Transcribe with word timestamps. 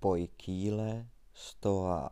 Pojkýle 0.00 1.10
stoa. 1.32 2.10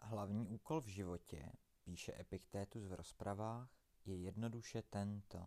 Hlavní 0.00 0.48
úkol 0.48 0.80
v 0.80 0.86
životě, 0.86 1.52
píše 1.84 2.20
Epiktétus 2.20 2.86
v 2.86 2.92
rozpravách, 2.92 3.70
je 4.04 4.16
jednoduše 4.16 4.82
tento. 4.82 5.46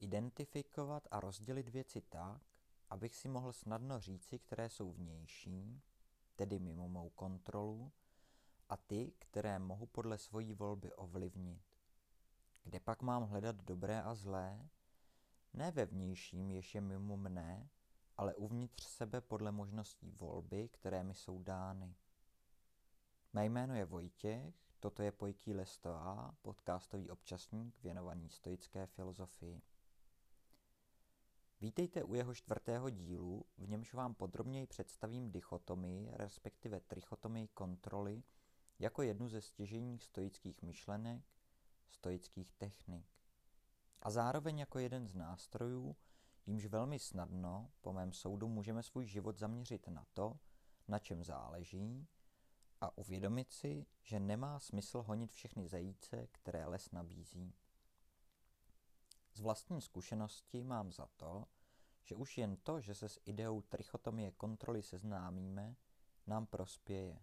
Identifikovat 0.00 1.08
a 1.10 1.20
rozdělit 1.20 1.68
věci 1.68 2.00
tak, 2.00 2.42
abych 2.90 3.16
si 3.16 3.28
mohl 3.28 3.52
snadno 3.52 4.00
říci, 4.00 4.38
které 4.38 4.70
jsou 4.70 4.92
vnější, 4.92 5.82
tedy 6.36 6.58
mimo 6.58 6.88
mou 6.88 7.10
kontrolu, 7.10 7.92
a 8.68 8.76
ty, 8.76 9.12
které 9.18 9.58
mohu 9.58 9.86
podle 9.86 10.18
svojí 10.18 10.54
volby 10.54 10.92
ovlivnit. 10.92 11.62
Kde 12.64 12.80
pak 12.80 13.02
mám 13.02 13.22
hledat 13.22 13.56
dobré 13.56 14.02
a 14.02 14.14
zlé? 14.14 14.68
Ne 15.52 15.70
ve 15.70 15.86
vnějším, 15.86 16.50
jež 16.50 16.74
je 16.74 16.80
mimo 16.80 17.16
mne, 17.16 17.68
ale 18.16 18.34
uvnitř 18.34 18.84
sebe 18.84 19.20
podle 19.20 19.52
možností 19.52 20.10
volby, 20.10 20.68
které 20.68 21.02
mi 21.02 21.14
jsou 21.14 21.42
dány. 21.42 21.94
Mé 23.32 23.46
jméno 23.46 23.74
je 23.74 23.84
Vojtěch, 23.84 24.54
toto 24.80 25.02
je 25.02 25.12
Pojký 25.12 25.54
Lestoa, 25.54 26.34
podcastový 26.42 27.10
občasník 27.10 27.82
věnovaný 27.82 28.30
stoické 28.30 28.86
filozofii. 28.86 29.62
Vítejte 31.64 32.04
u 32.04 32.14
jeho 32.14 32.34
čtvrtého 32.34 32.90
dílu, 32.90 33.44
v 33.58 33.68
němž 33.68 33.94
vám 33.94 34.14
podrobněji 34.14 34.66
představím 34.66 35.30
dichotomii, 35.30 36.10
respektive 36.12 36.80
trichotomii 36.80 37.48
kontroly, 37.48 38.22
jako 38.78 39.02
jednu 39.02 39.28
ze 39.28 39.40
stěžejních 39.40 40.04
stoických 40.04 40.62
myšlenek, 40.62 41.22
stoických 41.88 42.52
technik. 42.52 43.06
A 44.02 44.10
zároveň 44.10 44.58
jako 44.58 44.78
jeden 44.78 45.06
z 45.06 45.14
nástrojů, 45.14 45.96
jímž 46.46 46.66
velmi 46.66 46.98
snadno, 46.98 47.70
po 47.80 47.92
mém 47.92 48.12
soudu, 48.12 48.48
můžeme 48.48 48.82
svůj 48.82 49.06
život 49.06 49.38
zaměřit 49.38 49.88
na 49.88 50.06
to, 50.12 50.38
na 50.88 50.98
čem 50.98 51.24
záleží, 51.24 52.08
a 52.80 52.98
uvědomit 52.98 53.52
si, 53.52 53.86
že 54.02 54.20
nemá 54.20 54.60
smysl 54.60 55.02
honit 55.02 55.32
všechny 55.32 55.68
zajíce, 55.68 56.26
které 56.26 56.66
les 56.66 56.90
nabízí. 56.90 57.54
Z 59.34 59.40
vlastní 59.40 59.80
zkušenosti 59.80 60.64
mám 60.64 60.92
za 60.92 61.06
to, 61.16 61.44
že 62.04 62.14
už 62.14 62.38
jen 62.38 62.56
to, 62.56 62.80
že 62.80 62.94
se 62.94 63.08
s 63.08 63.20
ideou 63.24 63.60
trichotomie 63.62 64.30
kontroly 64.30 64.82
seznámíme, 64.82 65.76
nám 66.26 66.46
prospěje. 66.46 67.22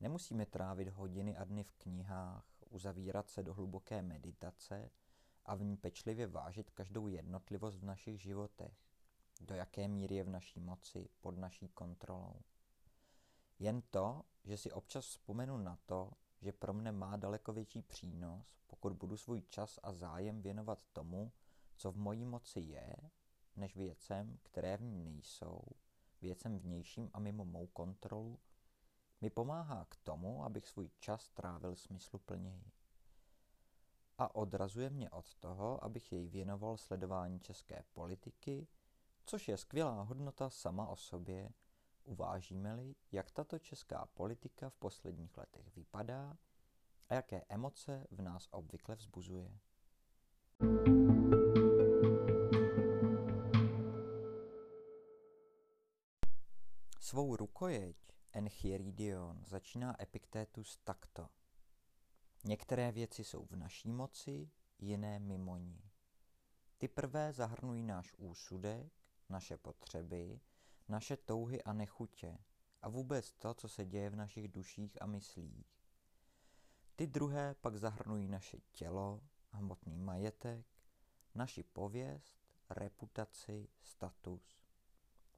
Nemusíme 0.00 0.46
trávit 0.46 0.88
hodiny 0.88 1.36
a 1.36 1.44
dny 1.44 1.64
v 1.64 1.72
knihách, 1.72 2.44
uzavírat 2.70 3.30
se 3.30 3.42
do 3.42 3.54
hluboké 3.54 4.02
meditace 4.02 4.90
a 5.44 5.54
v 5.54 5.62
ní 5.62 5.76
pečlivě 5.76 6.26
vážit 6.26 6.70
každou 6.70 7.06
jednotlivost 7.06 7.78
v 7.78 7.84
našich 7.84 8.22
životech, 8.22 8.76
do 9.40 9.54
jaké 9.54 9.88
míry 9.88 10.14
je 10.14 10.24
v 10.24 10.28
naší 10.28 10.60
moci, 10.60 11.08
pod 11.20 11.38
naší 11.38 11.68
kontrolou. 11.68 12.42
Jen 13.58 13.82
to, 13.90 14.22
že 14.44 14.56
si 14.56 14.72
občas 14.72 15.04
vzpomenu 15.04 15.58
na 15.58 15.78
to, 15.86 16.12
že 16.40 16.52
pro 16.52 16.72
mne 16.72 16.92
má 16.92 17.16
daleko 17.16 17.52
větší 17.52 17.82
přínos, 17.82 18.58
pokud 18.66 18.92
budu 18.92 19.16
svůj 19.16 19.42
čas 19.42 19.78
a 19.82 19.92
zájem 19.92 20.42
věnovat 20.42 20.84
tomu, 20.92 21.32
co 21.76 21.92
v 21.92 21.96
mojí 21.96 22.24
moci 22.24 22.60
je, 22.60 22.96
než 23.58 23.76
věcem, 23.76 24.38
které 24.42 24.76
v 24.76 24.82
ní 24.82 24.98
nejsou, 24.98 25.60
věcem 26.22 26.58
vnějším 26.58 27.10
a 27.12 27.20
mimo 27.20 27.44
mou 27.44 27.66
kontrolu, 27.66 28.38
mi 29.20 29.30
pomáhá 29.30 29.84
k 29.84 29.96
tomu, 29.96 30.44
abych 30.44 30.66
svůj 30.66 30.90
čas 30.98 31.30
trávil 31.30 31.76
smysluplněji. 31.76 32.72
A 34.18 34.34
odrazuje 34.34 34.90
mě 34.90 35.10
od 35.10 35.34
toho, 35.34 35.84
abych 35.84 36.12
jej 36.12 36.28
věnoval 36.28 36.76
sledování 36.76 37.40
české 37.40 37.84
politiky, 37.92 38.66
což 39.24 39.48
je 39.48 39.56
skvělá 39.56 40.02
hodnota 40.02 40.50
sama 40.50 40.88
o 40.88 40.96
sobě, 40.96 41.50
uvážíme-li, 42.04 42.94
jak 43.12 43.30
tato 43.30 43.58
česká 43.58 44.06
politika 44.14 44.70
v 44.70 44.76
posledních 44.76 45.36
letech 45.36 45.76
vypadá 45.76 46.36
a 47.08 47.14
jaké 47.14 47.44
emoce 47.48 48.06
v 48.10 48.22
nás 48.22 48.48
obvykle 48.50 48.96
vzbuzuje. 48.96 49.58
Svou 57.08 57.36
rukojeť 57.36 57.96
Enchiridion 58.32 59.40
začíná 59.44 60.02
Epiktétus 60.02 60.76
takto. 60.84 61.28
Některé 62.44 62.92
věci 62.92 63.24
jsou 63.24 63.44
v 63.44 63.56
naší 63.56 63.92
moci, 63.92 64.50
jiné 64.78 65.18
mimo 65.18 65.56
ní. 65.56 65.90
Ty 66.78 66.88
prvé 66.88 67.32
zahrnují 67.32 67.82
náš 67.82 68.14
úsudek, 68.18 68.92
naše 69.28 69.56
potřeby, 69.56 70.40
naše 70.88 71.16
touhy 71.16 71.62
a 71.62 71.72
nechutě 71.72 72.38
a 72.82 72.88
vůbec 72.88 73.32
to, 73.32 73.54
co 73.54 73.68
se 73.68 73.84
děje 73.84 74.10
v 74.10 74.16
našich 74.16 74.48
duších 74.48 75.02
a 75.02 75.06
myslích. 75.06 75.66
Ty 76.96 77.06
druhé 77.06 77.54
pak 77.54 77.76
zahrnují 77.76 78.28
naše 78.28 78.58
tělo, 78.72 79.20
hmotný 79.50 79.96
majetek, 79.98 80.66
naši 81.34 81.62
pověst, 81.62 82.34
reputaci, 82.70 83.68
status. 83.80 84.62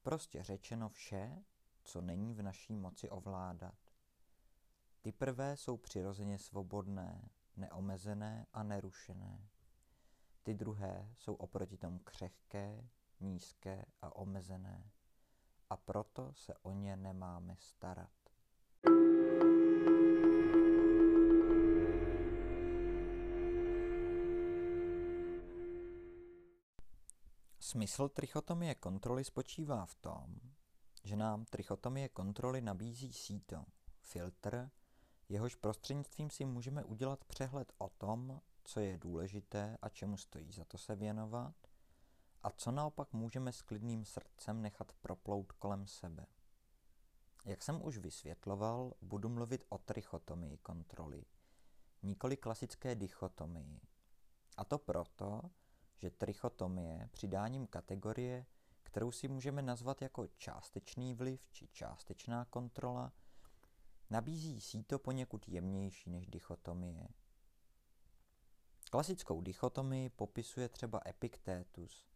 Prostě 0.02 0.42
řečeno 0.42 0.88
vše, 0.88 1.44
co 1.82 2.00
není 2.00 2.34
v 2.34 2.42
naší 2.42 2.76
moci 2.76 3.10
ovládat. 3.10 3.78
Ty 5.00 5.12
prvé 5.12 5.56
jsou 5.56 5.76
přirozeně 5.76 6.38
svobodné, 6.38 7.28
neomezené 7.56 8.46
a 8.52 8.62
nerušené. 8.62 9.48
Ty 10.42 10.54
druhé 10.54 11.12
jsou 11.16 11.34
oproti 11.34 11.76
tomu 11.76 11.98
křehké, 11.98 12.88
nízké 13.20 13.84
a 14.02 14.16
omezené. 14.16 14.90
A 15.70 15.76
proto 15.76 16.32
se 16.34 16.54
o 16.62 16.72
ně 16.72 16.96
nemáme 16.96 17.56
starat. 17.58 18.10
Smysl 27.60 28.08
trichotomie 28.08 28.74
kontroly 28.74 29.24
spočívá 29.24 29.86
v 29.86 29.94
tom, 29.94 30.40
že 31.04 31.16
nám 31.16 31.44
trichotomie 31.44 32.08
kontroly 32.08 32.60
nabízí 32.60 33.12
síto, 33.12 33.64
filtr, 34.02 34.70
jehož 35.28 35.54
prostřednictvím 35.54 36.30
si 36.30 36.44
můžeme 36.44 36.84
udělat 36.84 37.24
přehled 37.24 37.72
o 37.78 37.88
tom, 37.88 38.40
co 38.64 38.80
je 38.80 38.98
důležité 38.98 39.78
a 39.82 39.88
čemu 39.88 40.16
stojí 40.16 40.52
za 40.52 40.64
to 40.64 40.78
se 40.78 40.96
věnovat, 40.96 41.54
a 42.42 42.50
co 42.50 42.70
naopak 42.70 43.12
můžeme 43.12 43.52
s 43.52 43.62
klidným 43.62 44.04
srdcem 44.04 44.62
nechat 44.62 44.92
proplout 44.92 45.52
kolem 45.52 45.86
sebe. 45.86 46.26
Jak 47.44 47.62
jsem 47.62 47.84
už 47.84 47.98
vysvětloval, 47.98 48.94
budu 49.02 49.28
mluvit 49.28 49.64
o 49.68 49.78
trichotomii 49.78 50.58
kontroly, 50.58 51.24
nikoli 52.02 52.36
klasické 52.36 52.94
dichotomii. 52.94 53.80
A 54.56 54.64
to 54.64 54.78
proto, 54.78 55.42
že 55.98 56.10
trichotomie 56.10 57.08
přidáním 57.12 57.66
kategorie 57.66 58.46
kterou 58.82 59.12
si 59.12 59.28
můžeme 59.28 59.62
nazvat 59.62 60.02
jako 60.02 60.26
částečný 60.26 61.14
vliv 61.14 61.48
či 61.50 61.68
částečná 61.68 62.44
kontrola, 62.44 63.12
nabízí 64.10 64.60
síto 64.60 64.98
poněkud 64.98 65.48
jemnější 65.48 66.10
než 66.10 66.26
dichotomie. 66.26 67.08
Klasickou 68.90 69.40
dichotomii 69.40 70.08
popisuje 70.08 70.68
třeba 70.68 71.00
Epiktétus 71.06 72.08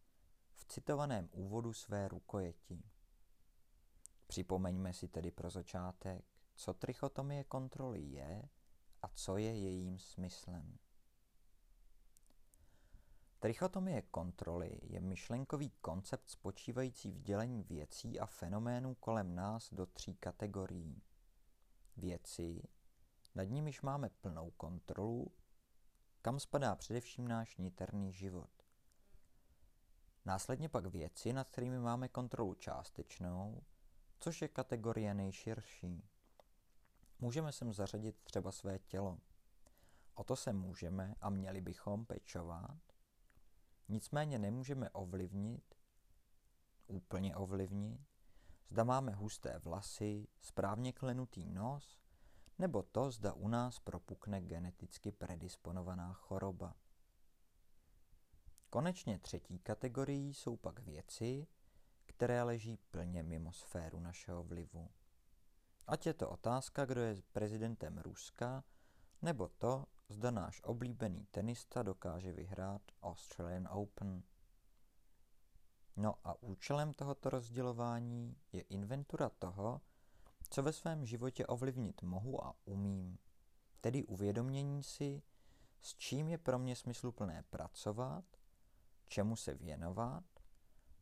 v 0.53 0.65
citovaném 0.65 1.29
úvodu 1.31 1.73
své 1.73 2.07
rukojeti. 2.07 2.83
Připomeňme 4.27 4.93
si 4.93 5.07
tedy 5.07 5.31
pro 5.31 5.49
začátek, 5.49 6.25
co 6.55 6.73
trichotomie 6.73 7.43
kontroly 7.43 8.01
je 8.01 8.49
a 9.01 9.07
co 9.07 9.37
je 9.37 9.59
jejím 9.59 9.99
smyslem. 9.99 10.77
Trichotomie 13.45 14.01
kontroly 14.01 14.79
je 14.83 15.01
myšlenkový 15.01 15.69
koncept 15.69 16.29
spočívající 16.29 17.11
v 17.11 17.21
dělení 17.21 17.63
věcí 17.63 18.19
a 18.19 18.25
fenoménů 18.25 18.95
kolem 18.95 19.35
nás 19.35 19.73
do 19.73 19.85
tří 19.85 20.15
kategorií. 20.15 21.01
Věci, 21.97 22.63
nad 23.35 23.43
nimiž 23.43 23.81
máme 23.81 24.09
plnou 24.09 24.51
kontrolu, 24.51 25.31
kam 26.21 26.39
spadá 26.39 26.75
především 26.75 27.27
náš 27.27 27.57
niterný 27.57 28.13
život. 28.13 28.49
Následně 30.25 30.69
pak 30.69 30.85
věci, 30.85 31.33
nad 31.33 31.49
kterými 31.49 31.79
máme 31.79 32.07
kontrolu 32.07 32.53
částečnou, 32.53 33.63
což 34.19 34.41
je 34.41 34.47
kategorie 34.47 35.13
nejširší. 35.13 36.09
Můžeme 37.19 37.51
sem 37.51 37.73
zařadit 37.73 38.15
třeba 38.23 38.51
své 38.51 38.79
tělo. 38.79 39.19
O 40.15 40.23
to 40.23 40.35
se 40.35 40.53
můžeme 40.53 41.15
a 41.21 41.29
měli 41.29 41.61
bychom 41.61 42.05
pečovat, 42.05 42.94
Nicméně 43.87 44.39
nemůžeme 44.39 44.89
ovlivnit, 44.89 45.75
úplně 46.87 47.35
ovlivnit, 47.35 48.01
zda 48.69 48.83
máme 48.83 49.11
husté 49.11 49.59
vlasy, 49.59 50.27
správně 50.41 50.93
klenutý 50.93 51.45
nos, 51.51 51.99
nebo 52.59 52.83
to, 52.83 53.11
zda 53.11 53.33
u 53.33 53.47
nás 53.47 53.79
propukne 53.79 54.41
geneticky 54.41 55.11
predisponovaná 55.11 56.13
choroba. 56.13 56.75
Konečně 58.69 59.19
třetí 59.19 59.59
kategorií 59.59 60.33
jsou 60.33 60.57
pak 60.57 60.79
věci, 60.79 61.47
které 62.05 62.43
leží 62.43 62.77
plně 62.77 63.23
mimo 63.23 63.53
sféru 63.53 63.99
našeho 63.99 64.43
vlivu. 64.43 64.89
Ať 65.87 66.05
je 66.05 66.13
to 66.13 66.29
otázka, 66.29 66.85
kdo 66.85 67.01
je 67.01 67.21
prezidentem 67.31 67.97
Ruska, 67.97 68.63
nebo 69.21 69.49
to, 69.49 69.85
zda 70.09 70.31
náš 70.31 70.61
oblíbený 70.63 71.27
tenista 71.31 71.83
dokáže 71.83 72.31
vyhrát 72.31 72.81
Australian 73.01 73.67
Open. 73.71 74.23
No 75.95 76.15
a 76.23 76.43
účelem 76.43 76.93
tohoto 76.93 77.29
rozdělování 77.29 78.37
je 78.51 78.61
inventura 78.61 79.29
toho, 79.29 79.81
co 80.49 80.63
ve 80.63 80.73
svém 80.73 81.05
životě 81.05 81.45
ovlivnit 81.45 82.03
mohu 82.03 82.45
a 82.45 82.55
umím, 82.65 83.17
tedy 83.81 84.03
uvědomění 84.03 84.83
si, 84.83 85.21
s 85.81 85.95
čím 85.95 86.27
je 86.27 86.37
pro 86.37 86.59
mě 86.59 86.75
smysluplné 86.75 87.43
pracovat, 87.49 88.25
čemu 89.07 89.35
se 89.35 89.53
věnovat 89.53 90.23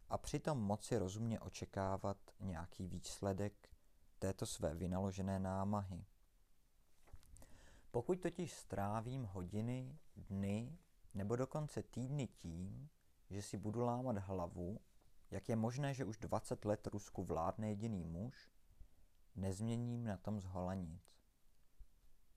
a 0.10 0.18
přitom 0.18 0.58
moci 0.58 0.98
rozumně 0.98 1.40
očekávat 1.40 2.18
nějaký 2.40 2.88
výsledek 2.88 3.70
této 4.20 4.46
své 4.46 4.74
vynaložené 4.76 5.40
námahy. 5.40 6.06
Pokud 7.94 8.20
totiž 8.22 8.54
strávím 8.54 9.24
hodiny, 9.24 10.00
dny 10.16 10.78
nebo 11.14 11.36
dokonce 11.36 11.84
týdny 11.84 12.28
tím, 12.28 12.90
že 13.30 13.42
si 13.42 13.58
budu 13.58 13.82
lámat 13.82 14.18
hlavu, 14.18 14.80
jak 15.32 15.50
je 15.50 15.56
možné, 15.56 15.94
že 15.94 16.06
už 16.06 16.18
20 16.18 16.66
let 16.66 16.88
Rusku 16.88 17.24
vládne 17.24 17.70
jediný 17.70 18.06
muž, 18.06 18.52
nezměním 19.36 20.04
na 20.04 20.18
tom 20.18 20.40
zhola 20.40 20.74
nic. 20.74 21.04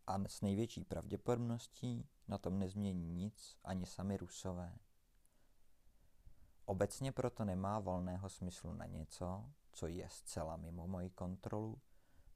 A 0.06 0.28
s 0.28 0.40
největší 0.40 0.84
pravděpodobností 0.84 2.08
na 2.28 2.38
tom 2.38 2.58
nezmění 2.58 3.10
nic 3.10 3.56
ani 3.64 3.86
sami 3.86 4.16
Rusové. 4.16 4.78
Obecně 6.64 7.12
proto 7.12 7.44
nemá 7.44 7.78
volného 7.78 8.28
smyslu 8.28 8.72
na 8.72 8.86
něco, 8.86 9.52
co 9.72 9.86
je 9.86 10.08
zcela 10.08 10.56
mimo 10.56 10.86
moji 10.86 11.10
kontrolu, 11.10 11.80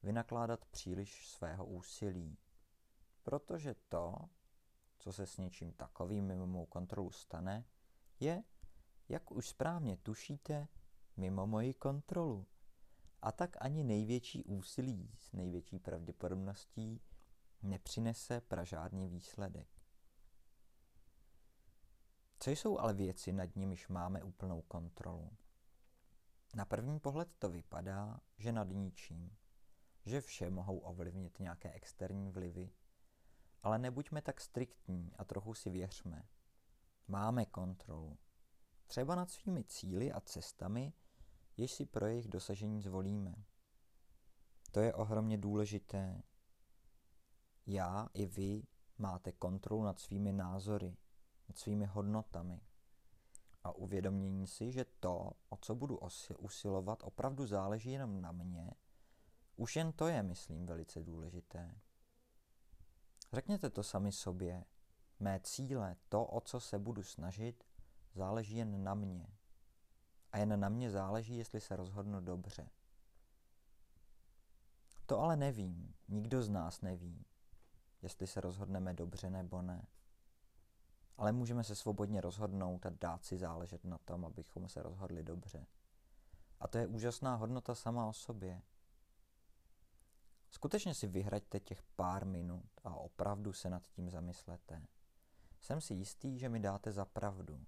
vynakládat 0.03 0.65
příliš 0.65 1.29
svého 1.29 1.65
úsilí. 1.65 2.37
Protože 3.23 3.75
to, 3.89 4.15
co 4.97 5.13
se 5.13 5.25
s 5.25 5.37
něčím 5.37 5.73
takovým 5.73 6.25
mimo 6.25 6.47
mou 6.47 6.65
kontrolu 6.65 7.11
stane, 7.11 7.65
je, 8.19 8.43
jak 9.09 9.31
už 9.31 9.49
správně 9.49 9.97
tušíte, 9.97 10.67
mimo 11.17 11.47
moji 11.47 11.73
kontrolu. 11.73 12.47
A 13.21 13.31
tak 13.31 13.57
ani 13.59 13.83
největší 13.83 14.43
úsilí 14.43 15.11
s 15.17 15.31
největší 15.33 15.79
pravděpodobností 15.79 17.01
nepřinese 17.61 18.41
pražádný 18.41 19.09
výsledek. 19.09 19.67
Co 22.39 22.51
jsou 22.51 22.79
ale 22.79 22.93
věci, 22.93 23.33
nad 23.33 23.55
nimiž 23.55 23.87
máme 23.87 24.23
úplnou 24.23 24.61
kontrolu? 24.61 25.31
Na 26.55 26.65
první 26.65 26.99
pohled 26.99 27.33
to 27.33 27.49
vypadá, 27.49 28.19
že 28.37 28.51
nad 28.51 28.67
ničím, 28.69 29.37
že 30.05 30.21
vše 30.21 30.49
mohou 30.49 30.77
ovlivnit 30.77 31.39
nějaké 31.39 31.71
externí 31.71 32.29
vlivy, 32.29 32.71
ale 33.63 33.79
nebuďme 33.79 34.21
tak 34.21 34.41
striktní 34.41 35.13
a 35.17 35.25
trochu 35.25 35.53
si 35.53 35.69
věřme. 35.69 36.27
Máme 37.07 37.45
kontrolu. 37.45 38.17
Třeba 38.87 39.15
nad 39.15 39.29
svými 39.29 39.63
cíly 39.63 40.11
a 40.11 40.21
cestami, 40.21 40.93
jež 41.57 41.71
si 41.71 41.85
pro 41.85 42.05
jejich 42.05 42.27
dosažení 42.27 42.81
zvolíme. 42.81 43.35
To 44.71 44.79
je 44.79 44.93
ohromně 44.93 45.37
důležité. 45.37 46.23
Já 47.65 48.07
i 48.13 48.25
vy 48.25 48.63
máte 48.97 49.31
kontrolu 49.31 49.83
nad 49.83 49.99
svými 49.99 50.33
názory, 50.33 50.97
nad 51.49 51.57
svými 51.57 51.85
hodnotami 51.85 52.61
a 53.63 53.71
uvědomění 53.71 54.47
si, 54.47 54.71
že 54.71 54.85
to, 54.99 55.31
o 55.49 55.57
co 55.57 55.75
budu 55.75 55.99
usilovat, 56.37 57.03
opravdu 57.03 57.45
záleží 57.45 57.91
jenom 57.91 58.21
na 58.21 58.31
mě, 58.31 58.71
už 59.55 59.75
jen 59.75 59.91
to 59.91 60.07
je, 60.07 60.23
myslím, 60.23 60.65
velice 60.65 61.03
důležité. 61.03 61.75
Řekněte 63.33 63.69
to 63.69 63.83
sami 63.83 64.11
sobě. 64.11 64.63
Mé 65.19 65.39
cíle, 65.39 65.95
to, 66.09 66.25
o 66.25 66.41
co 66.41 66.59
se 66.59 66.79
budu 66.79 67.03
snažit, 67.03 67.63
záleží 68.13 68.57
jen 68.57 68.83
na 68.83 68.93
mě. 68.93 69.27
A 70.31 70.37
jen 70.37 70.59
na 70.59 70.69
mě 70.69 70.91
záleží, 70.91 71.37
jestli 71.37 71.61
se 71.61 71.75
rozhodnu 71.75 72.21
dobře. 72.21 72.69
To 75.05 75.19
ale 75.19 75.37
nevím, 75.37 75.95
nikdo 76.07 76.41
z 76.43 76.49
nás 76.49 76.81
neví, 76.81 77.25
jestli 78.01 78.27
se 78.27 78.41
rozhodneme 78.41 78.93
dobře 78.93 79.29
nebo 79.29 79.61
ne 79.61 79.87
ale 81.21 81.31
můžeme 81.31 81.63
se 81.63 81.75
svobodně 81.75 82.21
rozhodnout 82.21 82.85
a 82.85 82.89
dát 82.89 83.25
si 83.25 83.37
záležet 83.37 83.83
na 83.83 83.97
tom, 83.97 84.25
abychom 84.25 84.69
se 84.69 84.83
rozhodli 84.83 85.23
dobře. 85.23 85.65
A 86.59 86.67
to 86.67 86.77
je 86.77 86.87
úžasná 86.87 87.35
hodnota 87.35 87.75
sama 87.75 88.05
o 88.05 88.13
sobě. 88.13 88.61
Skutečně 90.51 90.93
si 90.93 91.07
vyhraďte 91.07 91.59
těch 91.59 91.83
pár 91.83 92.25
minut 92.25 92.69
a 92.83 92.95
opravdu 92.95 93.53
se 93.53 93.69
nad 93.69 93.87
tím 93.87 94.09
zamyslete. 94.09 94.87
Jsem 95.61 95.81
si 95.81 95.93
jistý, 95.93 96.39
že 96.39 96.49
mi 96.49 96.59
dáte 96.59 96.91
za 96.91 97.05
pravdu. 97.05 97.65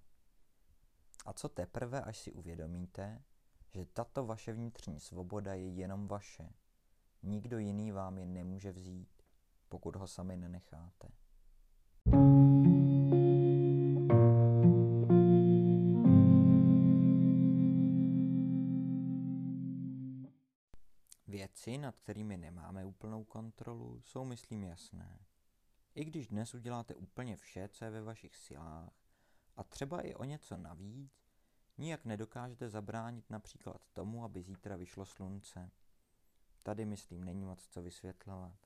A 1.26 1.32
co 1.32 1.48
teprve, 1.48 2.02
až 2.02 2.18
si 2.18 2.32
uvědomíte, 2.32 3.22
že 3.74 3.86
tato 3.86 4.26
vaše 4.26 4.52
vnitřní 4.52 5.00
svoboda 5.00 5.54
je 5.54 5.68
jenom 5.68 6.08
vaše. 6.08 6.52
Nikdo 7.22 7.58
jiný 7.58 7.92
vám 7.92 8.18
je 8.18 8.26
nemůže 8.26 8.72
vzít, 8.72 9.22
pokud 9.68 9.96
ho 9.96 10.06
sami 10.06 10.36
nenecháte. 10.36 11.08
Věci, 21.54 21.78
nad 21.78 21.96
kterými 21.96 22.36
nemáme 22.36 22.84
úplnou 22.84 23.24
kontrolu, 23.24 24.00
jsou, 24.00 24.24
myslím, 24.24 24.64
jasné. 24.64 25.18
I 25.94 26.04
když 26.04 26.28
dnes 26.28 26.54
uděláte 26.54 26.94
úplně 26.94 27.36
vše, 27.36 27.68
co 27.68 27.84
je 27.84 27.90
ve 27.90 28.02
vašich 28.02 28.36
silách, 28.36 28.90
a 29.56 29.64
třeba 29.64 30.00
i 30.00 30.14
o 30.14 30.24
něco 30.24 30.56
navíc, 30.56 31.12
nijak 31.78 32.04
nedokážete 32.04 32.68
zabránit 32.68 33.30
například 33.30 33.82
tomu, 33.92 34.24
aby 34.24 34.42
zítra 34.42 34.76
vyšlo 34.76 35.06
slunce. 35.06 35.70
Tady, 36.62 36.84
myslím, 36.84 37.24
není 37.24 37.44
moc 37.44 37.68
co 37.68 37.82
vysvětlovat. 37.82 38.56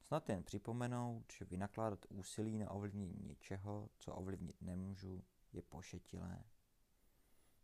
Snad 0.00 0.28
jen 0.28 0.42
připomenout, 0.42 1.32
že 1.38 1.44
vynakládat 1.44 2.06
úsilí 2.08 2.58
na 2.58 2.70
ovlivnění 2.70 3.22
něčeho, 3.22 3.90
co 3.98 4.14
ovlivnit 4.14 4.62
nemůžu, 4.62 5.24
je 5.52 5.62
pošetilé. 5.62 6.44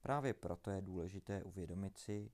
Právě 0.01 0.35
proto 0.35 0.71
je 0.71 0.81
důležité 0.81 1.43
uvědomit 1.43 1.99
si, 1.99 2.33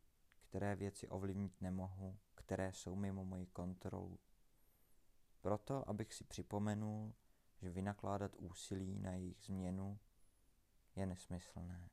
které 0.49 0.77
věci 0.77 1.09
ovlivnit 1.09 1.61
nemohu, 1.61 2.19
které 2.35 2.73
jsou 2.73 2.97
mimo 2.97 3.25
moji 3.25 3.47
kontrolu. 3.47 4.19
Proto, 5.41 5.89
abych 5.89 6.15
si 6.15 6.25
připomenul, 6.25 7.15
že 7.57 7.71
vynakládat 7.71 8.37
úsilí 8.37 8.99
na 8.99 9.13
jejich 9.13 9.43
změnu 9.43 9.99
je 10.97 11.07
nesmyslné. 11.07 11.91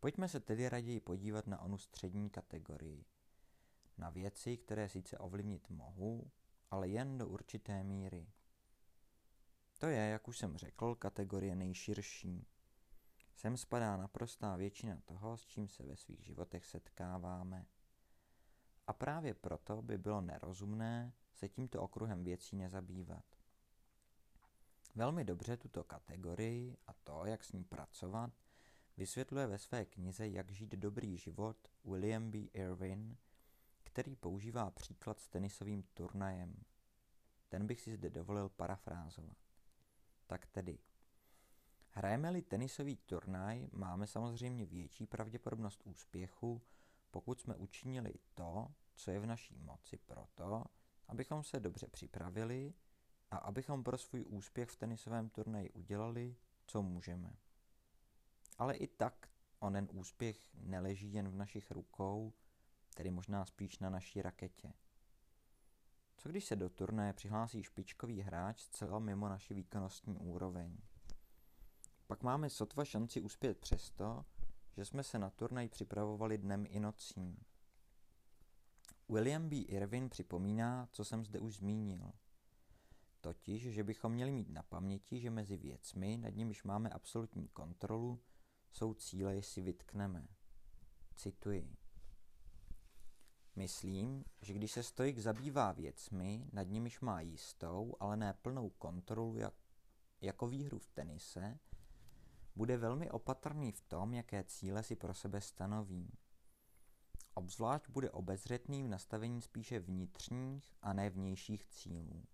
Pojďme 0.00 0.28
se 0.28 0.40
tedy 0.40 0.68
raději 0.68 1.00
podívat 1.00 1.46
na 1.46 1.60
onu 1.60 1.78
střední 1.78 2.30
kategorii. 2.30 3.04
Na 3.98 4.10
věci, 4.10 4.56
které 4.56 4.88
sice 4.88 5.18
ovlivnit 5.18 5.70
mohu, 5.70 6.30
ale 6.70 6.88
jen 6.88 7.18
do 7.18 7.28
určité 7.28 7.84
míry. 7.84 8.26
To 9.78 9.86
je, 9.86 10.08
jak 10.08 10.28
už 10.28 10.38
jsem 10.38 10.56
řekl, 10.56 10.94
kategorie 10.94 11.54
nejširší. 11.54 12.46
Sem 13.34 13.56
spadá 13.56 13.96
naprostá 13.96 14.56
většina 14.56 15.00
toho, 15.04 15.36
s 15.36 15.46
čím 15.46 15.68
se 15.68 15.82
ve 15.82 15.96
svých 15.96 16.24
životech 16.24 16.66
setkáváme. 16.66 17.66
A 18.86 18.92
právě 18.92 19.34
proto 19.34 19.82
by 19.82 19.98
bylo 19.98 20.20
nerozumné 20.20 21.12
se 21.32 21.48
tímto 21.48 21.82
okruhem 21.82 22.24
věcí 22.24 22.56
nezabývat. 22.56 23.24
Velmi 24.94 25.24
dobře 25.24 25.56
tuto 25.56 25.84
kategorii 25.84 26.76
a 26.86 26.92
to, 26.92 27.24
jak 27.24 27.44
s 27.44 27.52
ní 27.52 27.64
pracovat, 27.64 28.30
vysvětluje 28.96 29.46
ve 29.46 29.58
své 29.58 29.84
knize 29.84 30.28
Jak 30.28 30.50
žít 30.50 30.70
dobrý 30.70 31.16
život 31.16 31.68
William 31.84 32.30
B. 32.30 32.38
Irwin, 32.38 33.16
který 33.82 34.16
používá 34.16 34.70
příklad 34.70 35.20
s 35.20 35.28
tenisovým 35.28 35.82
turnajem. 35.82 36.64
Ten 37.48 37.66
bych 37.66 37.80
si 37.80 37.94
zde 37.94 38.10
dovolil 38.10 38.48
parafrázovat. 38.48 39.36
Tak 40.26 40.46
tedy, 40.46 40.78
Hrajeme-li 41.96 42.42
tenisový 42.42 42.96
turnaj, 42.96 43.68
máme 43.72 44.06
samozřejmě 44.06 44.66
větší 44.66 45.06
pravděpodobnost 45.06 45.80
úspěchu, 45.84 46.62
pokud 47.10 47.40
jsme 47.40 47.56
učinili 47.56 48.14
to, 48.34 48.68
co 48.94 49.10
je 49.10 49.20
v 49.20 49.26
naší 49.26 49.56
moci 49.58 49.96
proto, 49.96 50.64
abychom 51.08 51.42
se 51.44 51.60
dobře 51.60 51.86
připravili 51.86 52.74
a 53.30 53.36
abychom 53.36 53.84
pro 53.84 53.98
svůj 53.98 54.24
úspěch 54.28 54.68
v 54.68 54.76
tenisovém 54.76 55.28
turnaji 55.28 55.70
udělali, 55.70 56.36
co 56.66 56.82
můžeme. 56.82 57.36
Ale 58.58 58.76
i 58.76 58.86
tak 58.86 59.28
onen 59.58 59.88
úspěch 59.92 60.54
neleží 60.54 61.12
jen 61.12 61.28
v 61.28 61.36
našich 61.36 61.70
rukou, 61.70 62.32
tedy 62.94 63.10
možná 63.10 63.44
spíš 63.44 63.78
na 63.78 63.90
naší 63.90 64.22
raketě. 64.22 64.72
Co 66.16 66.28
když 66.28 66.44
se 66.44 66.56
do 66.56 66.68
turnaje 66.68 67.12
přihlásí 67.12 67.62
špičkový 67.62 68.20
hráč 68.20 68.60
zcela 68.60 68.98
mimo 68.98 69.28
naši 69.28 69.54
výkonnostní 69.54 70.18
úroveň? 70.18 70.76
Pak 72.06 72.22
máme 72.22 72.50
sotva 72.50 72.84
šanci 72.84 73.20
uspět 73.20 73.58
přesto, 73.58 74.24
že 74.76 74.84
jsme 74.84 75.02
se 75.02 75.18
na 75.18 75.30
turnaj 75.30 75.68
připravovali 75.68 76.38
dnem 76.38 76.64
i 76.68 76.80
nocí. 76.80 77.38
William 79.08 79.48
B. 79.48 79.56
Irvin 79.56 80.08
připomíná, 80.08 80.88
co 80.92 81.04
jsem 81.04 81.24
zde 81.24 81.38
už 81.38 81.56
zmínil. 81.56 82.12
Totiž, 83.20 83.62
že 83.62 83.84
bychom 83.84 84.12
měli 84.12 84.32
mít 84.32 84.50
na 84.50 84.62
paměti, 84.62 85.20
že 85.20 85.30
mezi 85.30 85.56
věcmi, 85.56 86.16
nad 86.16 86.34
nimiž 86.34 86.64
máme 86.64 86.90
absolutní 86.90 87.48
kontrolu, 87.48 88.22
jsou 88.72 88.94
cíle, 88.94 89.42
si 89.42 89.60
vytkneme. 89.60 90.28
Cituji. 91.14 91.76
Myslím, 93.56 94.24
že 94.40 94.52
když 94.52 94.72
se 94.72 94.82
stoik 94.82 95.18
zabývá 95.18 95.72
věcmi, 95.72 96.48
nad 96.52 96.62
nimiž 96.62 97.00
má 97.00 97.20
jistou, 97.20 97.96
ale 98.00 98.16
ne 98.16 98.34
plnou 98.42 98.70
kontrolu 98.70 99.36
jak, 99.36 99.54
jako 100.20 100.48
výhru 100.48 100.78
v 100.78 100.88
tenise, 100.88 101.58
bude 102.56 102.76
velmi 102.76 103.10
opatrný 103.10 103.72
v 103.72 103.80
tom, 103.80 104.14
jaké 104.14 104.44
cíle 104.44 104.82
si 104.82 104.96
pro 104.96 105.14
sebe 105.14 105.40
stanoví. 105.40 106.18
Obzvlášť 107.34 107.88
bude 107.88 108.10
obezřetný 108.10 108.82
v 108.82 108.88
nastavení 108.88 109.42
spíše 109.42 109.80
vnitřních 109.80 110.74
a 110.82 110.92
ne 110.92 111.10
vnějších 111.10 111.64
cílů. 111.64 112.24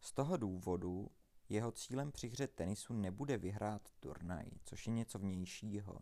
Z 0.00 0.12
toho 0.12 0.36
důvodu 0.36 1.10
jeho 1.48 1.72
cílem 1.72 2.12
při 2.12 2.28
hře 2.28 2.46
tenisu 2.46 2.92
nebude 2.92 3.38
vyhrát 3.38 3.88
turnaj, 4.00 4.50
což 4.64 4.86
je 4.86 4.92
něco 4.92 5.18
vnějšího, 5.18 5.98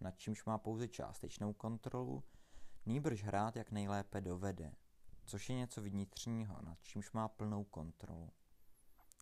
nad 0.00 0.18
čímž 0.18 0.44
má 0.44 0.58
pouze 0.58 0.88
částečnou 0.88 1.52
kontrolu, 1.52 2.24
nýbrž 2.86 3.22
hrát 3.22 3.56
jak 3.56 3.70
nejlépe 3.70 4.20
dovede, 4.20 4.72
což 5.24 5.48
je 5.48 5.56
něco 5.56 5.82
vnitřního, 5.82 6.62
nad 6.62 6.82
čímž 6.82 7.12
má 7.12 7.28
plnou 7.28 7.64
kontrolu. 7.64 8.32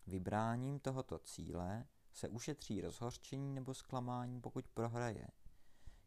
Vybráním 0.07 0.79
tohoto 0.79 1.19
cíle 1.19 1.85
se 2.17 2.29
ušetří 2.29 2.81
rozhorčení 2.81 3.53
nebo 3.53 3.73
zklamání, 3.73 4.41
pokud 4.41 4.67
prohraje. 4.67 5.27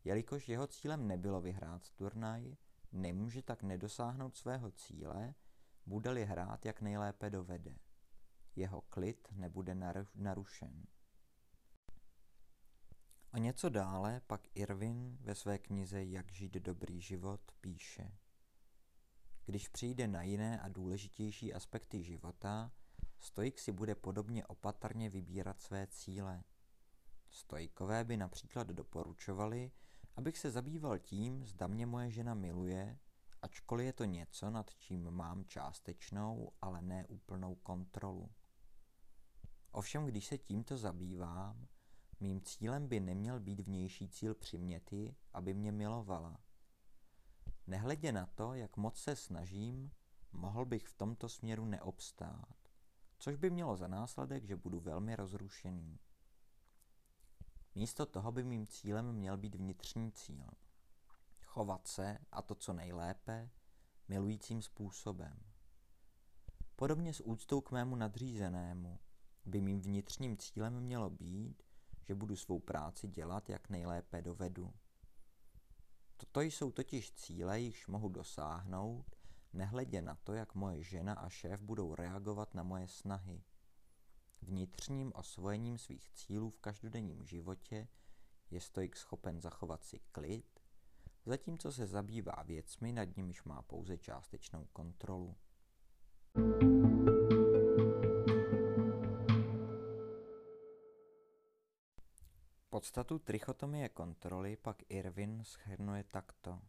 Jelikož 0.05 0.49
jeho 0.49 0.67
cílem 0.67 1.09
nebylo 1.09 1.41
vyhrát 1.41 1.91
turnaj, 1.91 2.57
nemůže 2.93 3.43
tak 3.43 3.63
nedosáhnout 3.63 4.37
svého 4.37 4.71
cíle, 4.71 5.35
bude-li 5.87 6.25
hrát 6.25 6.67
jak 6.67 6.81
nejlépe 6.81 7.31
dovede. 7.31 7.79
Jeho 8.57 8.81
klid 8.81 9.29
nebude 9.33 9.77
narušen. 10.15 10.87
O 13.35 13.39
něco 13.39 13.69
dále 13.69 14.21
pak 14.27 14.49
Irvin 14.55 15.19
ve 15.21 15.35
své 15.35 15.59
knize 15.59 16.05
Jak 16.05 16.33
žít 16.33 16.53
dobrý 16.53 17.01
život 17.01 17.41
píše. 17.61 18.13
Když 19.47 19.69
přijde 19.69 20.09
na 20.09 20.23
jiné 20.23 20.61
a 20.61 20.69
důležitější 20.69 21.55
aspekty 21.55 22.03
života, 22.03 22.73
Stoik 23.23 23.59
si 23.59 23.73
bude 23.73 23.95
podobně 23.95 24.47
opatrně 24.47 25.11
vybírat 25.11 25.61
své 25.61 25.87
cíle. 25.87 26.45
Stoikové 27.31 28.05
by 28.05 28.17
například 28.17 28.67
doporučovali, 28.67 29.73
abych 30.17 30.39
se 30.39 30.51
zabýval 30.51 30.99
tím, 30.99 31.45
zda 31.45 31.67
mě 31.67 31.87
moje 31.87 32.11
žena 32.11 32.35
miluje, 32.35 32.99
ačkoliv 33.43 33.87
je 33.87 33.93
to 33.93 34.05
něco, 34.05 34.51
nad 34.51 34.75
čím 34.75 35.11
mám 35.11 35.45
částečnou, 35.45 36.53
ale 36.63 36.83
ne 36.83 37.07
úplnou 37.07 37.55
kontrolu. 37.55 38.31
Ovšem, 39.73 40.07
když 40.07 40.27
se 40.27 40.39
tímto 40.39 40.77
zabývám, 40.77 41.67
mým 42.21 42.41
cílem 42.41 42.89
by 42.89 43.01
neměl 43.01 43.41
být 43.41 43.61
vnější 43.61 44.09
cíl 44.09 44.35
přiměty, 44.35 45.17
aby 45.33 45.55
mě 45.55 45.73
milovala. 45.73 46.41
Nehledě 47.67 48.13
na 48.13 48.27
to, 48.27 48.55
jak 48.55 48.77
moc 48.77 48.99
se 48.99 49.17
snažím, 49.17 49.91
mohl 50.33 50.65
bych 50.65 50.87
v 50.87 50.95
tomto 50.95 51.29
směru 51.29 51.65
neobstát 51.65 52.60
což 53.21 53.37
by 53.37 53.51
mělo 53.51 53.77
za 53.77 53.89
následek, 53.89 54.45
že 54.45 54.57
budu 54.57 54.81
velmi 54.81 55.17
rozrušený. 55.17 55.99
Místo 57.75 58.07
toho 58.07 58.33
by 58.33 58.45
mým 58.45 58.67
cílem 58.67 59.13
měl 59.13 59.37
být 59.37 59.55
vnitřní 59.55 60.13
cíl. 60.13 60.51
Chovat 61.45 61.89
se, 61.89 62.19
a 62.33 62.43
to 62.43 62.55
co 62.55 62.73
nejlépe, 62.73 63.51
milujícím 64.09 64.63
způsobem. 64.63 65.41
Podobně 66.77 67.15
s 67.15 67.21
úctou 67.21 67.61
k 67.61 67.71
mému 67.71 67.97
nadřízenému 67.97 68.99
by 69.45 69.61
mým 69.61 69.81
vnitřním 69.81 70.37
cílem 70.37 70.81
mělo 70.81 71.11
být, 71.11 71.63
že 72.03 72.15
budu 72.15 72.37
svou 72.37 72.59
práci 72.59 73.09
dělat, 73.09 73.49
jak 73.49 73.69
nejlépe 73.69 74.23
dovedu. 74.23 74.75
Toto 76.17 76.41
jsou 76.41 76.71
totiž 76.71 77.13
cíle, 77.13 77.61
jichž 77.61 77.87
mohu 77.87 78.09
dosáhnout, 78.09 79.20
nehledě 79.53 80.03
na 80.03 80.15
to, 80.15 80.33
jak 80.33 80.55
moje 80.55 80.83
žena 80.83 81.15
a 81.15 81.29
šéf 81.29 81.61
budou 81.61 81.95
reagovat 81.95 82.55
na 82.55 82.63
moje 82.63 82.89
snahy. 82.89 83.43
Vnitřním 84.43 85.13
osvojením 85.15 85.79
svých 85.79 86.11
cílů 86.11 86.51
v 86.51 86.59
každodenním 86.59 87.27
životě 87.27 87.89
je 88.51 88.61
stoik 88.61 88.97
schopen 88.97 89.41
zachovat 89.41 89.85
si 89.85 90.01
klid, 90.13 90.61
zatímco 91.27 91.73
se 91.73 91.87
zabývá 91.87 92.43
věcmi, 92.47 92.93
nad 92.93 93.17
nimiž 93.17 93.45
má 93.45 93.63
pouze 93.63 93.99
částečnou 93.99 94.69
kontrolu. 94.73 95.37
Podstatu 102.71 103.19
trichotomie 103.19 103.89
kontroly 103.89 104.57
pak 104.57 104.83
Irvin 104.89 105.45
schrnuje 105.45 106.05
takto. 106.05 106.61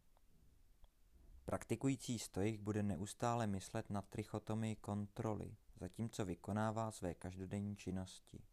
Praktikující 1.51 2.19
stoik 2.19 2.61
bude 2.61 2.83
neustále 2.83 3.47
myslet 3.47 3.89
na 3.89 4.01
trichotomii 4.01 4.75
kontroly, 4.75 5.57
zatímco 5.75 6.25
vykonává 6.25 6.91
své 6.91 7.13
každodenní 7.13 7.75
činnosti. 7.75 8.43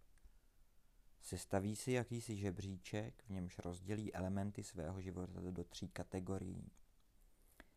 Sestaví 1.20 1.76
si 1.76 1.92
jakýsi 1.92 2.36
žebříček, 2.36 3.24
v 3.26 3.30
němž 3.30 3.58
rozdělí 3.58 4.14
elementy 4.14 4.64
svého 4.64 5.00
života 5.00 5.40
do 5.50 5.64
tří 5.64 5.88
kategorií. 5.88 6.70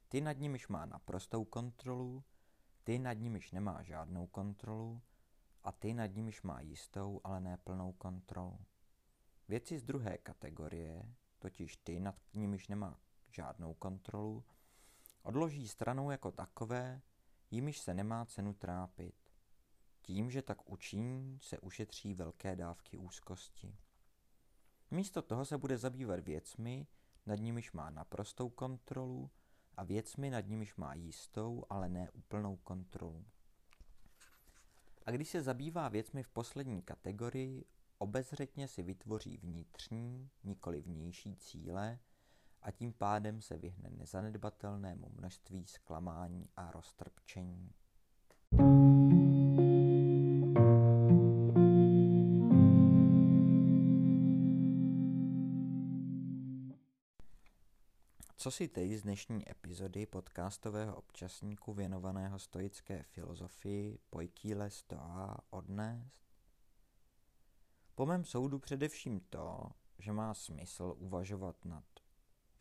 Ty 0.08 0.22
nad 0.22 0.38
nimiž 0.38 0.68
má 0.68 0.86
naprostou 0.86 1.46
kontrolu, 1.46 2.24
ty 2.84 3.00
nad 3.00 3.14
nimiž 3.14 3.52
nemá 3.52 3.84
žádnou 3.84 4.28
kontrolu 4.28 5.02
a 5.64 5.72
ty 5.72 5.94
nad 5.94 6.08
nimiž 6.08 6.42
má 6.42 6.62
jistou, 6.62 7.22
ale 7.24 7.42
ne 7.42 7.58
plnou 7.58 7.92
kontrolu. 7.92 8.60
Věci 9.48 9.80
z 9.80 9.84
druhé 9.84 10.18
kategorie, 10.18 11.16
totiž 11.40 11.78
ty 11.78 12.00
nad 12.00 12.16
nimiž 12.34 12.68
nemá 12.68 13.00
žádnou 13.30 13.74
kontrolu, 13.74 14.44
odloží 15.24 15.68
stranou 15.68 16.12
jako 16.12 16.32
takové, 16.32 17.02
jimiž 17.52 17.80
se 17.80 17.94
nemá 17.94 18.26
cenu 18.26 18.54
trápit. 18.54 19.16
Tím, 20.02 20.32
že 20.32 20.42
tak 20.42 20.70
učiní, 20.70 21.40
se 21.42 21.60
ušetří 21.60 22.14
velké 22.14 22.56
dávky 22.56 22.98
úzkosti. 22.98 23.78
Místo 24.92 25.22
toho 25.22 25.46
se 25.46 25.58
bude 25.58 25.78
zabývat 25.78 26.20
věcmi, 26.20 26.88
nad 27.26 27.36
nimiž 27.36 27.72
má 27.72 27.90
naprostou 27.90 28.50
kontrolu 28.50 29.32
a 29.78 29.84
věcmi, 29.84 30.30
nad 30.30 30.48
nimiž 30.48 30.76
má 30.76 30.94
jistou, 30.94 31.66
ale 31.70 31.90
ne 31.90 32.12
úplnou 32.12 32.58
kontrolu. 32.58 33.26
A 35.06 35.12
když 35.12 35.30
se 35.30 35.42
zabývá 35.42 35.90
věcmi 35.90 36.24
v 36.24 36.30
poslední 36.30 36.82
kategorii, 36.82 37.66
obezřetně 37.98 38.68
si 38.68 38.84
vytvoří 38.84 39.38
vnitřní, 39.38 40.30
nikoli 40.44 40.82
vnější 40.82 41.36
cíle, 41.36 42.00
a 42.62 42.72
tím 42.72 42.94
pádem 42.94 43.42
se 43.42 43.58
vyhne 43.58 43.90
nezanedbatelnému 43.90 45.10
množství 45.18 45.66
zklamání 45.68 46.50
a 46.58 46.72
roztrpčení. 46.72 47.72
Co 58.38 58.52
si 58.52 58.68
tedy 58.68 58.98
z 58.98 59.04
dnešní 59.04 59.52
epizody 59.52 60.06
podcastového 60.06 60.96
občasníku 60.96 61.74
věnovaného 61.74 62.40
stoické 62.40 63.04
filozofii 63.04 64.00
Pojkýle 64.10 64.70
Stoa 64.70 65.38
odnést? 65.50 66.22
Po 67.96 68.06
mém 68.06 68.26
soudu 68.26 68.60
především 68.60 69.20
to, 69.20 69.72
že 70.00 70.12
má 70.12 70.34
smysl 70.34 70.96
uvažovat 70.98 71.66
nad 71.66 71.84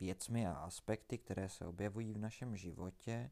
věcmi 0.00 0.46
a 0.46 0.52
aspekty, 0.52 1.18
které 1.18 1.48
se 1.48 1.66
objevují 1.66 2.12
v 2.12 2.18
našem 2.18 2.56
životě 2.56 3.30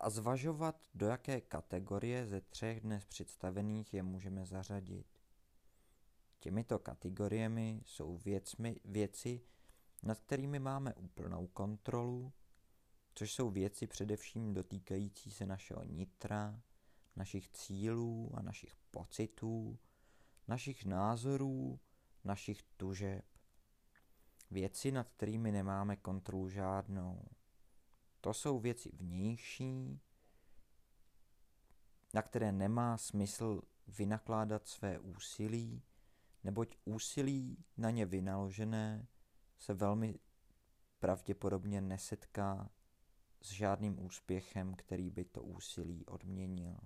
a 0.00 0.10
zvažovat, 0.10 0.86
do 0.94 1.06
jaké 1.06 1.40
kategorie 1.40 2.26
ze 2.26 2.40
třech 2.40 2.80
dnes 2.80 3.04
představených 3.04 3.94
je 3.94 4.02
můžeme 4.02 4.46
zařadit. 4.46 5.06
Těmito 6.40 6.78
kategoriemi 6.78 7.82
jsou 7.86 8.16
věcmi, 8.16 8.80
věci, 8.84 9.40
nad 10.02 10.20
kterými 10.20 10.58
máme 10.58 10.94
úplnou 10.94 11.46
kontrolu, 11.46 12.32
což 13.14 13.32
jsou 13.32 13.50
věci 13.50 13.86
především 13.86 14.54
dotýkající 14.54 15.30
se 15.30 15.46
našeho 15.46 15.84
nitra, 15.84 16.62
našich 17.16 17.48
cílů 17.48 18.30
a 18.34 18.42
našich 18.42 18.76
pocitů, 18.90 19.78
našich 20.48 20.84
názorů, 20.84 21.80
našich 22.24 22.62
tužeb. 22.62 23.24
Věci, 24.50 24.92
nad 24.92 25.08
kterými 25.08 25.52
nemáme 25.52 25.96
kontrolu 25.96 26.48
žádnou. 26.48 27.22
To 28.20 28.34
jsou 28.34 28.58
věci 28.58 28.90
vnější, 28.92 30.00
na 32.14 32.22
které 32.22 32.52
nemá 32.52 32.98
smysl 32.98 33.62
vynakládat 33.86 34.68
své 34.68 34.98
úsilí, 34.98 35.82
neboť 36.44 36.76
úsilí 36.84 37.64
na 37.76 37.90
ně 37.90 38.06
vynaložené 38.06 39.06
se 39.58 39.74
velmi 39.74 40.18
pravděpodobně 40.98 41.80
nesetká 41.80 42.70
s 43.42 43.50
žádným 43.50 44.04
úspěchem, 44.04 44.74
který 44.74 45.10
by 45.10 45.24
to 45.24 45.42
úsilí 45.42 46.06
odměnil. 46.06 46.76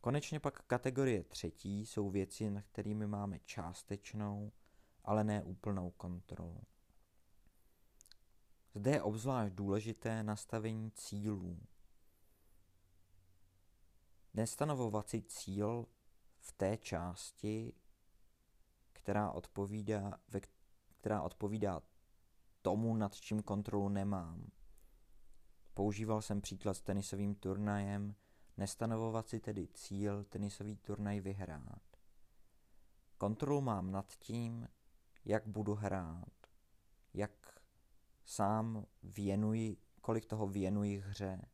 Konečně 0.00 0.40
pak 0.40 0.62
kategorie 0.62 1.24
třetí 1.24 1.86
jsou 1.86 2.10
věci, 2.10 2.50
nad 2.50 2.64
kterými 2.64 3.06
máme 3.06 3.38
částečnou, 3.38 4.52
ale 5.06 5.24
ne 5.24 5.42
úplnou 5.42 5.90
kontrolu. 5.90 6.62
Zde 8.74 8.90
je 8.90 9.02
obzvlášť 9.02 9.54
důležité 9.54 10.22
nastavení 10.22 10.90
cílů. 10.90 11.58
Nestanovovat 14.34 15.08
si 15.08 15.22
cíl 15.22 15.86
v 16.40 16.52
té 16.52 16.76
části, 16.76 17.72
která 18.92 19.30
odpovídá, 19.30 20.20
ve, 20.28 20.40
která 21.00 21.22
odpovídá 21.22 21.82
tomu, 22.62 22.96
nad 22.96 23.14
čím 23.14 23.42
kontrolu 23.42 23.88
nemám. 23.88 24.50
Používal 25.74 26.22
jsem 26.22 26.40
příklad 26.40 26.74
s 26.74 26.80
tenisovým 26.80 27.34
turnajem, 27.34 28.14
nestanovovat 28.56 29.28
si 29.28 29.40
tedy 29.40 29.68
cíl 29.68 30.24
tenisový 30.24 30.76
turnaj 30.76 31.20
vyhrát. 31.20 31.82
Kontrolu 33.18 33.60
mám 33.60 33.90
nad 33.90 34.12
tím, 34.18 34.68
jak 35.26 35.46
budu 35.46 35.74
hrát, 35.74 36.32
jak 37.14 37.60
sám 38.24 38.86
věnuji, 39.02 39.76
kolik 40.00 40.24
toho 40.24 40.46
věnuji 40.46 40.98
hře. 40.98 41.48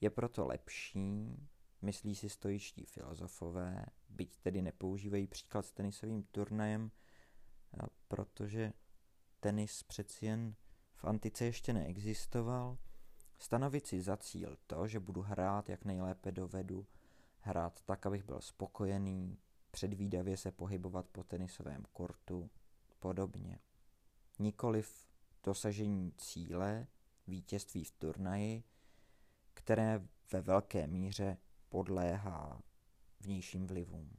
Je 0.00 0.10
proto 0.10 0.46
lepší, 0.46 1.36
myslí 1.82 2.14
si 2.14 2.28
stojičtí 2.28 2.84
filozofové, 2.84 3.86
byť 4.08 4.38
tedy 4.38 4.62
nepoužívají 4.62 5.26
příklad 5.26 5.66
s 5.66 5.72
tenisovým 5.72 6.22
turnajem, 6.22 6.90
protože 8.08 8.72
tenis 9.40 9.82
přeci 9.82 10.26
jen 10.26 10.54
v 10.94 11.04
antice 11.04 11.44
ještě 11.44 11.72
neexistoval, 11.72 12.78
stanovit 13.38 13.86
si 13.86 14.02
za 14.02 14.16
cíl 14.16 14.56
to, 14.66 14.86
že 14.86 15.00
budu 15.00 15.22
hrát, 15.22 15.68
jak 15.68 15.84
nejlépe 15.84 16.32
dovedu, 16.32 16.86
hrát 17.40 17.82
tak, 17.84 18.06
abych 18.06 18.24
byl 18.24 18.40
spokojený, 18.40 19.38
předvídavě 19.70 20.36
se 20.36 20.52
pohybovat 20.52 21.06
po 21.08 21.24
tenisovém 21.24 21.84
kortu, 21.92 22.50
podobně. 22.98 23.58
Nikoliv 24.38 25.08
dosažení 25.42 26.12
cíle, 26.16 26.86
vítězství 27.26 27.84
v 27.84 27.90
turnaji, 27.90 28.64
které 29.54 30.08
ve 30.32 30.40
velké 30.40 30.86
míře 30.86 31.38
podléhá 31.68 32.62
vnějším 33.20 33.66
vlivům. 33.66 34.16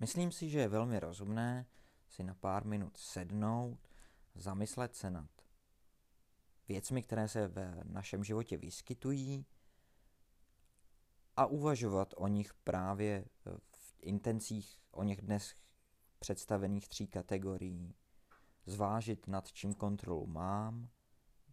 Myslím 0.00 0.32
si, 0.32 0.48
že 0.48 0.58
je 0.58 0.68
velmi 0.68 1.00
rozumné 1.00 1.66
si 2.08 2.24
na 2.24 2.34
pár 2.34 2.64
minut 2.64 2.96
sednout, 2.96 3.88
zamyslet 4.34 4.94
se 4.96 5.10
nad 5.10 5.30
věcmi, 6.68 7.02
které 7.02 7.28
se 7.28 7.48
v 7.48 7.84
našem 7.84 8.24
životě 8.24 8.56
vyskytují 8.56 9.46
a 11.36 11.46
uvažovat 11.46 12.14
o 12.16 12.28
nich 12.28 12.54
právě 12.54 13.24
intencích 14.02 14.78
o 14.90 15.02
něch 15.02 15.22
dnes 15.22 15.54
představených 16.18 16.88
tří 16.88 17.06
kategorií. 17.06 17.94
Zvážit, 18.66 19.28
nad 19.28 19.52
čím 19.52 19.74
kontrolu 19.74 20.26
mám, 20.26 20.88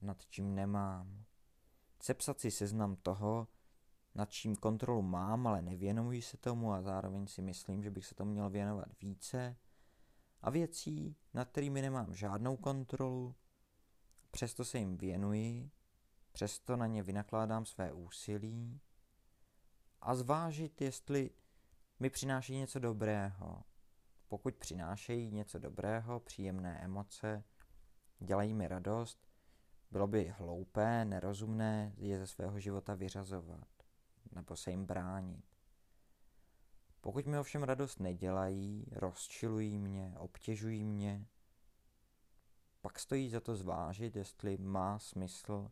nad 0.01 0.25
čím 0.25 0.55
nemám. 0.55 1.23
Sepsat 2.01 2.39
si 2.39 2.51
seznam 2.51 2.95
toho, 2.95 3.47
nad 4.15 4.31
čím 4.31 4.55
kontrolu 4.55 5.01
mám, 5.01 5.47
ale 5.47 5.61
nevěnuji 5.61 6.21
se 6.21 6.37
tomu 6.37 6.73
a 6.73 6.81
zároveň 6.81 7.27
si 7.27 7.41
myslím, 7.41 7.83
že 7.83 7.91
bych 7.91 8.05
se 8.05 8.15
tomu 8.15 8.31
měl 8.31 8.49
věnovat 8.49 8.87
více. 9.01 9.57
A 10.41 10.49
věcí, 10.49 11.15
nad 11.33 11.49
kterými 11.49 11.81
nemám 11.81 12.13
žádnou 12.13 12.57
kontrolu, 12.57 13.35
přesto 14.31 14.65
se 14.65 14.77
jim 14.77 14.97
věnuji, 14.97 15.71
přesto 16.31 16.75
na 16.75 16.87
ně 16.87 17.03
vynakládám 17.03 17.65
své 17.65 17.93
úsilí 17.93 18.79
a 20.01 20.15
zvážit, 20.15 20.81
jestli 20.81 21.29
mi 21.99 22.09
přináší 22.09 22.55
něco 22.55 22.79
dobrého. 22.79 23.63
Pokud 24.27 24.55
přinášejí 24.55 25.31
něco 25.31 25.59
dobrého, 25.59 26.19
příjemné 26.19 26.79
emoce, 26.79 27.43
dělají 28.19 28.53
mi 28.53 28.67
radost, 28.67 29.27
bylo 29.91 30.07
by 30.07 30.33
hloupé, 30.37 31.05
nerozumné 31.05 31.93
je 31.97 32.19
ze 32.19 32.27
svého 32.27 32.59
života 32.59 32.95
vyřazovat 32.95 33.67
nebo 34.35 34.55
se 34.55 34.71
jim 34.71 34.85
bránit. 34.85 35.45
Pokud 37.01 37.25
mi 37.25 37.39
ovšem 37.39 37.63
radost 37.63 37.99
nedělají, 37.99 38.85
rozčilují 38.91 39.79
mě, 39.79 40.13
obtěžují 40.17 40.83
mě, 40.83 41.27
pak 42.81 42.99
stojí 42.99 43.29
za 43.29 43.39
to 43.39 43.55
zvážit, 43.55 44.15
jestli 44.15 44.57
má 44.57 44.99
smysl 44.99 45.71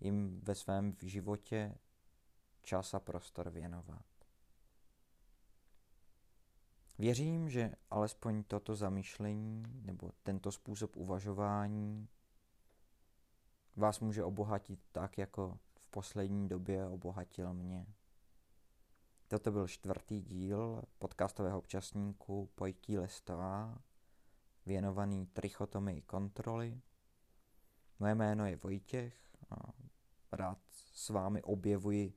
jim 0.00 0.40
ve 0.40 0.54
svém 0.54 0.96
životě 1.02 1.78
čas 2.62 2.94
a 2.94 3.00
prostor 3.00 3.50
věnovat. 3.50 4.13
Věřím, 6.98 7.50
že 7.50 7.74
alespoň 7.90 8.44
toto 8.44 8.76
zamýšlení 8.76 9.82
nebo 9.82 10.10
tento 10.22 10.52
způsob 10.52 10.96
uvažování 10.96 12.08
vás 13.76 14.00
může 14.00 14.24
obohatit 14.24 14.80
tak, 14.92 15.18
jako 15.18 15.58
v 15.74 15.86
poslední 15.86 16.48
době 16.48 16.86
obohatil 16.86 17.54
mě. 17.54 17.86
Toto 19.28 19.52
byl 19.52 19.68
čtvrtý 19.68 20.20
díl 20.22 20.82
podcastového 20.98 21.58
občasníku 21.58 22.50
Pojtí 22.54 22.98
Lestová, 22.98 23.78
věnovaný 24.66 25.26
trichotomii 25.26 26.02
kontroly. 26.02 26.80
Moje 27.98 28.14
jméno 28.14 28.46
je 28.46 28.56
Vojtěch 28.56 29.14
a 29.50 29.56
rád 30.32 30.58
s 30.92 31.08
vámi 31.08 31.42
objevuji 31.42 32.14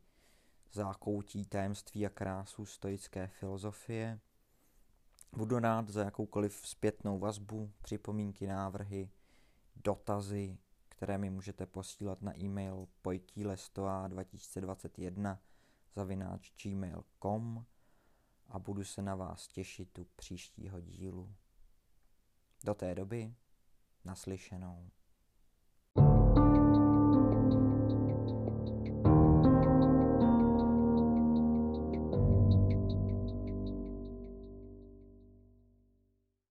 zákoutí 0.71 1.45
tajemství 1.45 2.05
a 2.05 2.09
krásu 2.09 2.65
stoické 2.65 3.27
filozofie. 3.27 4.19
Budu 5.31 5.59
rád 5.59 5.89
za 5.89 6.03
jakoukoliv 6.03 6.67
zpětnou 6.67 7.19
vazbu, 7.19 7.71
připomínky, 7.81 8.47
návrhy, 8.47 9.09
dotazy, 9.75 10.57
které 10.89 11.17
mi 11.17 11.29
můžete 11.29 11.65
posílat 11.65 12.21
na 12.21 12.39
e-mail 12.39 12.87
pojtílestoa2021 13.03 15.37
zavináč 15.95 16.51
gmail.com 16.63 17.65
a 18.47 18.59
budu 18.59 18.83
se 18.83 19.01
na 19.01 19.15
vás 19.15 19.47
těšit 19.47 19.99
u 19.99 20.07
příštího 20.15 20.81
dílu. 20.81 21.35
Do 22.63 22.73
té 22.73 22.95
doby 22.95 23.35
naslyšenou. 24.05 24.89